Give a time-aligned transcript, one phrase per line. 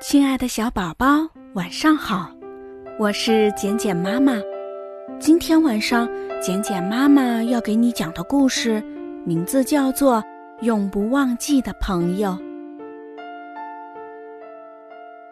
[0.00, 2.30] 亲爱的小宝宝，晚上好，
[2.98, 4.32] 我是简简妈妈。
[5.20, 6.08] 今天晚上，
[6.40, 8.80] 简简妈妈要给你讲的故事，
[9.26, 10.22] 名字叫做
[10.64, 12.30] 《永不忘记的朋友》。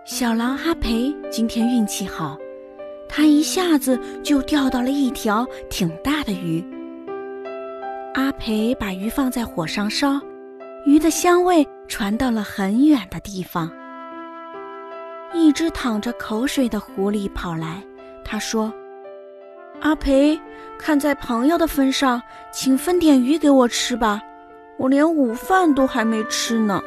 [0.05, 2.37] 小狼阿培今天运气好，
[3.16, 6.62] 他一下子就钓到了一条挺大的鱼。
[8.12, 10.20] 阿培把鱼放在火上烧，
[10.84, 13.70] 鱼的香味传到了很远的地方。
[15.33, 17.83] 一只淌着口水的狐狸跑来，
[18.23, 18.70] 他说
[19.80, 20.39] ：“阿培，
[20.78, 22.20] 看在朋友的份上，
[22.53, 24.20] 请分点鱼给我吃吧，
[24.77, 26.83] 我连午饭都还没吃呢。”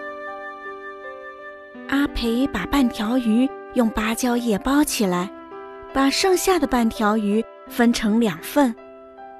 [1.89, 5.27] 阿培把半条鱼用芭蕉叶包起来，
[5.93, 8.73] 把剩下的半条鱼分成两份，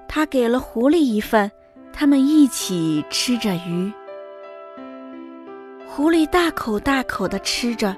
[0.08, 1.52] 他给了狐狸一份，
[1.94, 3.92] 他们一起吃着鱼。
[5.88, 7.96] 狐狸大口大口地吃着。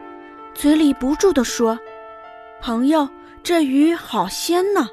[0.53, 1.79] 嘴里不住地说
[2.61, 3.07] ：“朋友，
[3.41, 4.85] 这鱼好鲜呢。”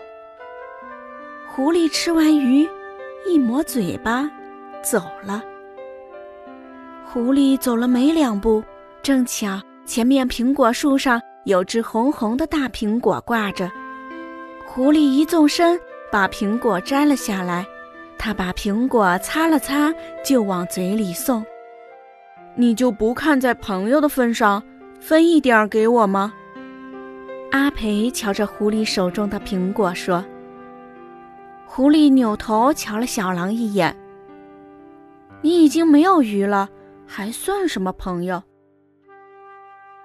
[1.50, 2.66] 狐狸吃完鱼，
[3.28, 4.30] 一抹嘴巴，
[4.82, 5.42] 走了。
[7.04, 8.62] 狐狸走了没两步，
[9.02, 13.70] 正巧前面苹果树上有只红红的大苹果挂着。
[14.66, 15.80] 狐狸一纵身，
[16.12, 17.66] 把苹果摘了下来。
[18.18, 19.90] 他把苹果擦了擦，
[20.22, 21.42] 就往嘴里送。
[22.54, 24.62] 你就不看在朋友的份上？
[25.00, 26.34] 分一点儿给我吗？
[27.50, 30.22] 阿培瞧着狐狸手中的苹果说。
[31.64, 33.96] 狐狸扭头瞧了小狼一眼。
[35.40, 36.68] 你已经没有鱼了，
[37.06, 38.42] 还算什么朋友？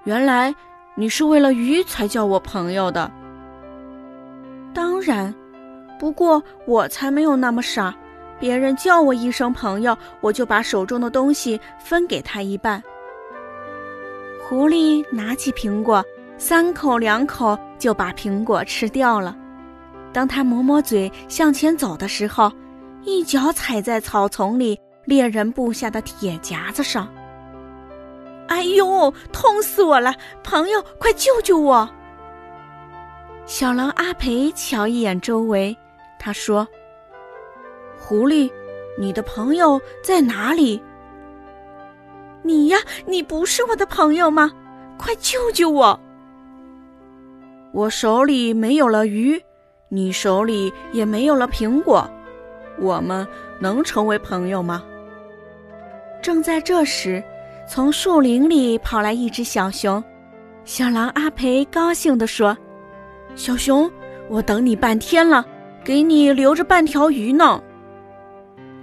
[0.06, 0.54] 原来
[0.96, 3.12] 你是为了鱼才叫我朋友的。
[4.74, 5.34] 当然，
[6.00, 7.94] 不过我才没有那么傻，
[8.40, 12.82] 别人叫我一声朋友，我就把手中的东西分给他一半。
[14.42, 16.04] 狐狸拿起苹果，
[16.38, 19.36] 三口两口就把苹果吃掉了。
[20.12, 22.52] 当他抹抹嘴向前走的时候，
[23.04, 27.08] 一脚踩在草丛里猎人布下的铁夹子上。
[28.48, 30.14] 哎呦，痛死我了！
[30.44, 31.90] 朋友，快救救我！
[33.46, 35.76] 小狼阿培瞧一眼周围，
[36.20, 36.68] 他说
[38.00, 38.52] ：“狐狸，
[38.98, 40.82] 你的朋友在哪里？”
[42.44, 44.52] 你呀，你不是我的朋友吗？
[44.98, 46.00] 快救救我！
[47.72, 49.42] 我手里没有了鱼，
[49.90, 52.08] 你手里也没有了苹果，
[52.78, 53.28] 我们
[53.60, 54.84] 能成为朋友吗？
[56.22, 57.24] 正在这时，
[57.68, 60.04] 从树林里跑来一只小熊。
[60.66, 62.58] 小狼阿培高兴地说
[63.36, 63.90] ：“小熊，
[64.30, 65.46] 我等你半天了，
[65.84, 67.62] 给你留着半条鱼呢。”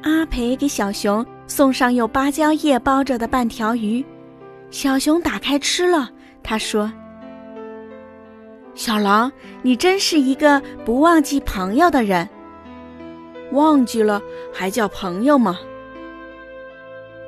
[0.03, 1.25] 阿培给小熊。
[1.47, 4.07] 送上用芭蕉叶包着的半条鱼，
[4.71, 6.09] 小熊打开吃了。
[6.45, 6.93] 他说
[8.73, 12.29] ：“小狼，你真是一个不忘记朋友的人。
[13.51, 14.23] 忘记了
[14.55, 15.59] 还叫朋友吗？”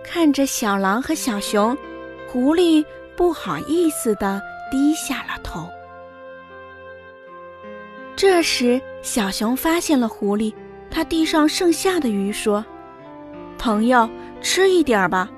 [0.04, 1.76] 看着小狼和小熊，
[2.28, 2.84] 狐狸
[3.16, 4.40] 不好意思的
[4.70, 5.68] 低下了头。
[8.14, 10.52] 这时，小熊发现了狐狸，
[10.90, 12.64] 他递上剩下的鱼说。
[13.58, 14.08] 朋友，
[14.40, 15.28] 吃一点吧。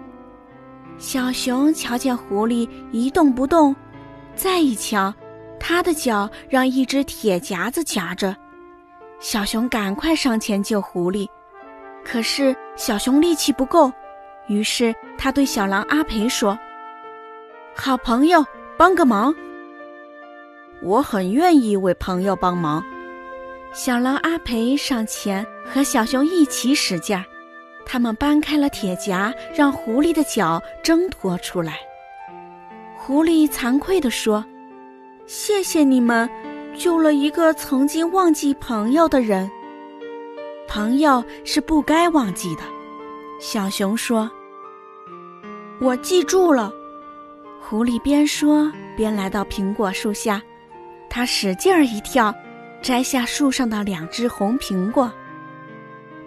[0.98, 3.75] 小熊瞧见狐狸一动不动，
[4.34, 5.12] 再一瞧，
[5.58, 8.34] 它的脚让一只铁夹子夹着。
[9.19, 11.26] 小熊赶快上前救狐狸，
[12.04, 13.91] 可是小熊力气不够，
[14.47, 16.59] 于是他对小狼阿培说
[17.75, 18.44] ：“好朋友，
[18.77, 19.34] 帮个忙。”
[20.82, 22.84] 我很愿意为朋友帮忙。
[23.72, 27.25] 小狼阿培上前和小熊一起使劲儿。
[27.87, 31.78] 他们搬开了铁夹，让狐狸的脚挣脱出来。
[32.97, 34.44] 狐狸惭愧地说
[35.26, 36.29] ：“谢谢你们，
[36.75, 39.50] 救了一个曾经忘记朋友的人。
[40.67, 42.62] 朋友是不该忘记的。”
[43.46, 44.29] 小熊说
[45.79, 46.73] ：“我记住了。”
[47.61, 50.41] 狐狸边说边来到苹果树下，
[51.11, 52.35] 它使劲儿一跳，
[52.81, 55.12] 摘下树上的两只红苹果。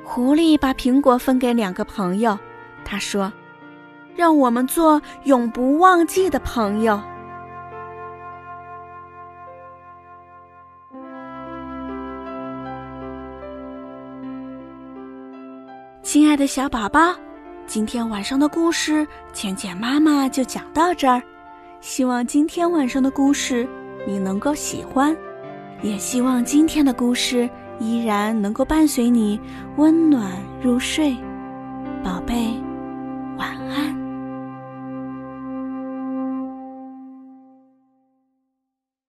[0.03, 2.37] 狐狸把苹果分给两个朋友，
[2.85, 3.33] 他说
[4.15, 7.01] ：“让我们做永不忘记的朋友。”
[16.07, 17.13] 亲爱的小宝宝，
[17.65, 21.21] 今天晚上的故事，浅浅妈妈就讲到这儿。
[21.81, 23.67] 希望今天晚上的故事
[24.07, 25.13] 你能够喜欢。
[25.81, 29.37] 也希望今天的故事依然能够伴随你
[29.75, 30.31] 温暖
[30.61, 31.13] 入睡，
[32.01, 32.53] 宝贝。
[33.37, 33.66] 晚安